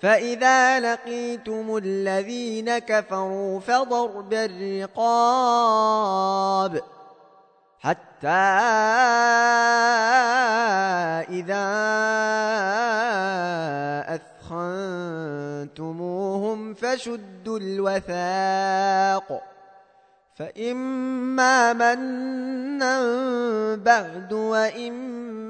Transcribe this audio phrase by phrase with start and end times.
[0.00, 5.60] فإذا لقيتم الذين كفروا فضرب الرقاب
[7.80, 8.28] حتى
[11.28, 11.66] إذا
[15.60, 19.42] أثخنتموهم فشدوا الوثاق
[20.36, 23.00] فإما منا
[23.76, 25.49] بعد وإما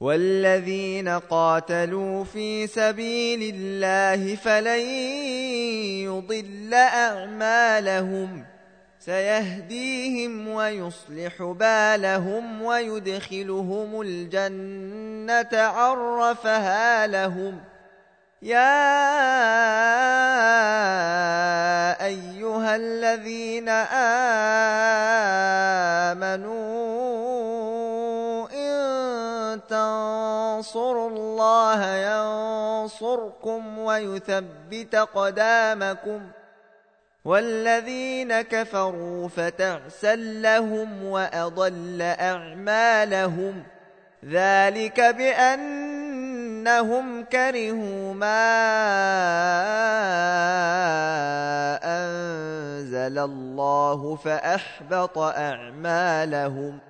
[0.00, 4.80] والذين قاتلوا في سبيل الله فلن
[6.08, 8.44] يضل أعمالهم.
[9.00, 17.60] سيهديهم ويصلح بالهم ويدخلهم الجنة عرفها لهم.
[18.42, 18.80] يا
[22.06, 23.68] أيها الذين
[26.08, 26.69] آمنوا
[29.72, 36.20] إن تنصروا الله ينصركم ويثبت قدامكم
[37.24, 43.62] والذين كفروا فتعسا لهم وأضل أعمالهم
[44.24, 46.54] ذلك بأنهم
[47.24, 48.50] كرهوا ما
[51.84, 56.89] أنزل الله فأحبط أعمالهم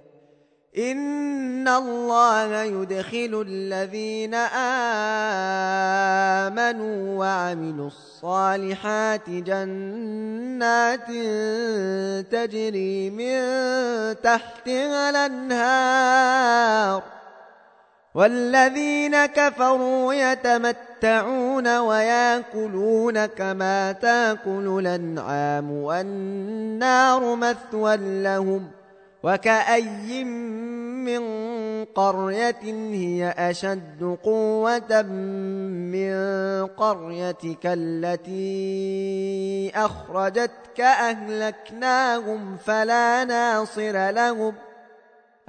[0.77, 4.33] إن الله يدخل الذين
[6.47, 11.07] آمنوا وعملوا الصالحات جنات
[12.31, 13.35] تجري من
[14.21, 17.03] تحتها الأنهار
[18.15, 28.80] والذين كفروا يتمتعون وياكلون كما تاكل الأنعام والنار مثوى لهم ۖ
[29.23, 31.21] وكأي من
[31.85, 36.13] قرية هي أشد قوة من
[36.67, 38.51] قريتك التي
[39.75, 44.53] أخرجتك أهلكناهم فلا ناصر لهم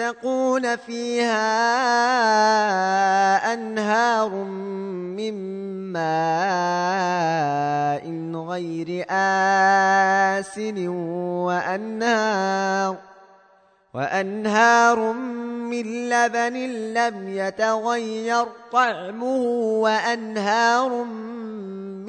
[0.00, 1.52] المتقون فيها
[3.52, 4.30] أنهار
[5.16, 5.34] من
[5.92, 7.20] ماء
[8.48, 10.88] غير آسن
[11.48, 12.96] وأنهار
[13.94, 16.56] وأنهار من لبن
[16.94, 19.42] لم يتغير طعمه
[19.84, 21.04] وأنهار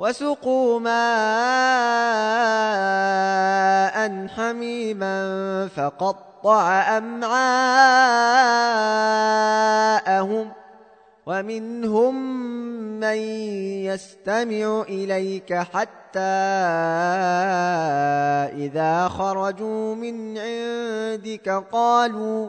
[0.00, 0.96] وسقوا ماء
[4.26, 5.16] حميما
[5.76, 7.30] فقطع أمعاءهم
[11.26, 12.14] ومنهم
[13.00, 13.16] من
[13.84, 16.18] يستمع إليك حتى
[18.56, 22.48] إذا خرجوا من عندك قالوا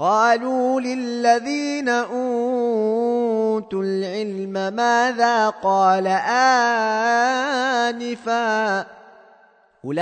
[0.00, 6.06] قالوا للذين أوتوا العلم ماذا قال
[7.96, 8.86] آنفاً
[9.84, 10.00] أولئك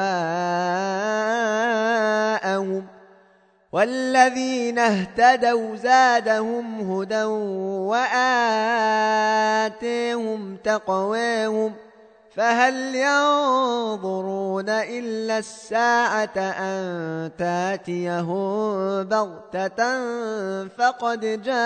[3.71, 7.23] والذين اهتدوا زادهم هدى
[9.53, 11.89] وآتيهم تقواهم ۖ
[12.39, 19.79] فهل ينظرون إلا الساعة أن تأتيهم بغتة
[20.67, 21.59] فقد جاء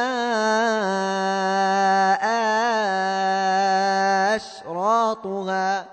[4.35, 5.92] أشراطها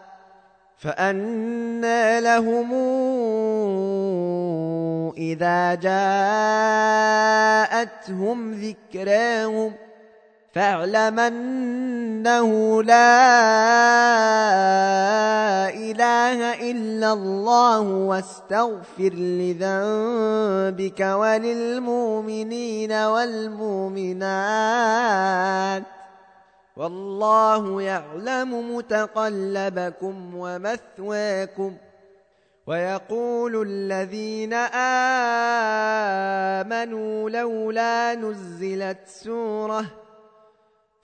[0.81, 2.73] فأنى لهم
[5.17, 6.13] إذا جاءتهم
[8.53, 9.73] ذكراهم
[10.53, 13.21] فاعلم أنه لا
[15.69, 24.41] إله إلا الله واستغفر لذنبك وللمؤمنين والمؤمنات
[26.81, 31.77] والله يعلم متقلبكم ومثواكم
[32.67, 34.53] ويقول الذين
[36.65, 39.85] آمنوا لولا نزلت سورة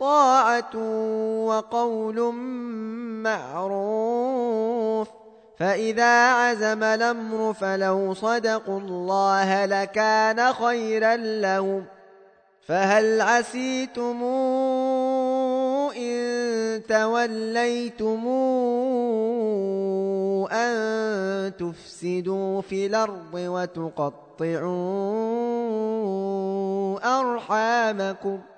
[0.00, 0.76] طاعة
[1.46, 2.34] وقول
[3.22, 5.08] معروف.
[5.58, 11.84] فإذا عزم الأمر فلو صدقوا الله لكان خيرا لهم.
[12.66, 14.22] فهل عسيتم
[15.96, 18.28] إن توليتم
[20.52, 24.58] أن تفسدوا في الأرض وتقطعوا
[27.20, 28.57] أرحامكم ۖ؟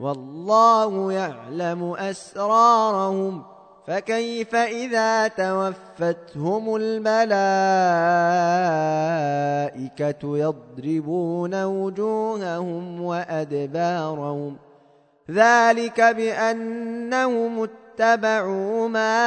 [0.00, 3.42] والله يعلم أسرارهم
[3.86, 7.18] فكيف إذا توفتهم الملائكة
[10.38, 14.56] يضربون وجوههم وأدبارهم
[15.30, 19.24] ذلك بأنهم اتبعوا ما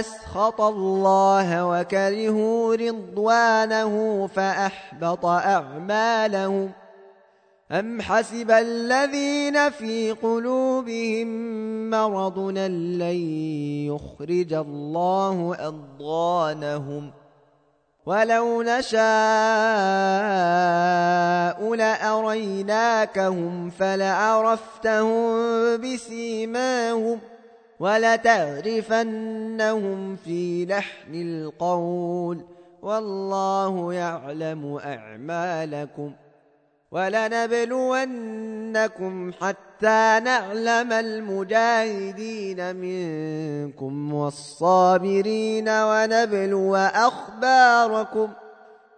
[0.00, 6.83] أسخط الله وكرهوا رضوانه فأحبط أعمالهم ۖ
[7.72, 11.26] أم حسب الذين في قلوبهم
[11.90, 13.16] مرض لن
[13.88, 17.10] يخرج الله أضغانهم
[18.06, 19.04] ولو نشاء
[21.74, 25.26] لأريناكهم فلعرفتهم
[25.76, 27.20] بسيماهم
[27.80, 28.96] ولتعرفنهم
[30.16, 32.44] في لحن القول
[32.82, 36.23] والله يعلم أعمالكم ۖ
[36.94, 38.12] ولنبلونكم
[39.40, 48.43] حتى نعلم المجاهدين منكم والصابرين ونبلو أخباركم ۖ